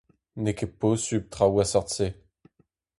[0.41, 2.07] N'eo ket posupl traoù seurt se!